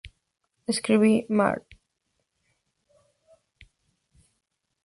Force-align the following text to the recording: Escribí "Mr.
Escribí 0.73 1.27
"Mr. 1.29 1.61